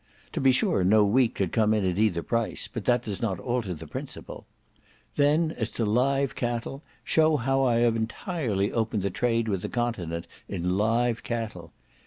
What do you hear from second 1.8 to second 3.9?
at either price, but that does not alter the